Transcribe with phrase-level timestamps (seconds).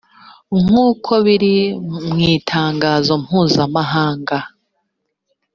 [0.63, 1.55] nk’uko biri
[2.09, 4.37] mu itangazo mpuzamahanga